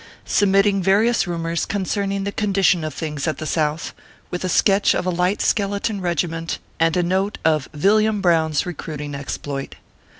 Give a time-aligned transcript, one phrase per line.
[0.25, 3.93] SUBMITTING VARIOUS RUMORS CONCERNING THE CONDITION OP THINGS AT THE SOUTH,
[4.31, 8.65] WITH A SKETCH OF A LIGHT SKELETON REGIMENT AND A NOTE OF VILLIAM BROWN S
[8.65, 9.75] RECRUITING EXPLOIT.